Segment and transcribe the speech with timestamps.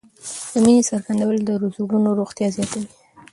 [0.51, 2.89] د مینې څرګندول د زړونو روغتیا زیاتوي.